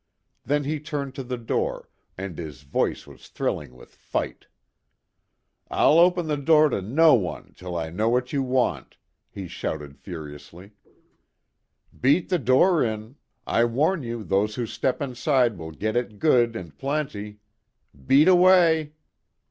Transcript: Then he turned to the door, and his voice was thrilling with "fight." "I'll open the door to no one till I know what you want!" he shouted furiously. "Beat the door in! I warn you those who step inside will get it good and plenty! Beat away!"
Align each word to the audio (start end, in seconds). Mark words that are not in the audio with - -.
Then 0.43 0.63
he 0.63 0.79
turned 0.79 1.13
to 1.13 1.23
the 1.23 1.37
door, 1.37 1.87
and 2.17 2.35
his 2.35 2.63
voice 2.63 3.05
was 3.05 3.27
thrilling 3.27 3.75
with 3.75 3.93
"fight." 3.93 4.47
"I'll 5.69 5.99
open 5.99 6.25
the 6.25 6.37
door 6.37 6.69
to 6.69 6.81
no 6.81 7.13
one 7.13 7.53
till 7.55 7.77
I 7.77 7.91
know 7.91 8.09
what 8.09 8.33
you 8.33 8.41
want!" 8.41 8.97
he 9.29 9.47
shouted 9.47 9.99
furiously. 9.99 10.71
"Beat 12.01 12.29
the 12.29 12.39
door 12.39 12.83
in! 12.83 13.17
I 13.45 13.63
warn 13.65 14.01
you 14.01 14.23
those 14.23 14.55
who 14.55 14.65
step 14.65 15.03
inside 15.03 15.55
will 15.59 15.69
get 15.69 15.95
it 15.95 16.17
good 16.17 16.55
and 16.55 16.75
plenty! 16.75 17.37
Beat 18.07 18.27
away!" 18.27 18.93